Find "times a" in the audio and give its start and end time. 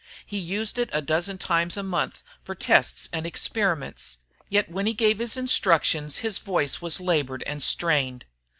1.37-1.83